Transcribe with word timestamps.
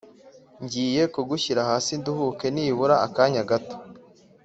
ngiye 0.63 1.03
kugushyira 1.13 1.61
hasi 1.69 1.91
nduhuke 2.01 2.45
nibura 2.55 2.95
akanya 3.05 3.43
gato 3.49 3.75